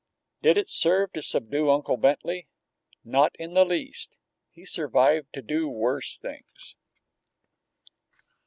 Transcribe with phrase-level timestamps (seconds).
[0.41, 2.47] Did it serve to subdue Uncle Bentley?
[3.03, 4.17] Not in the least;
[4.49, 6.75] he survived to do worse things.